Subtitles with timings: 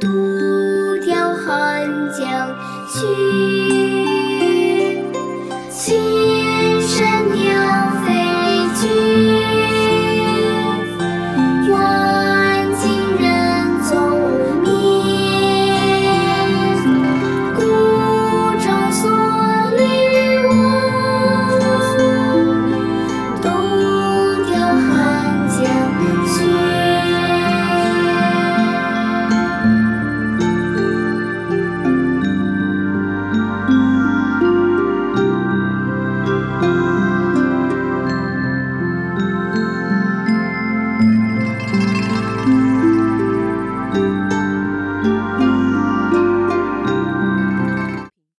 [0.00, 2.48] 独钓寒江
[2.88, 3.47] 雪。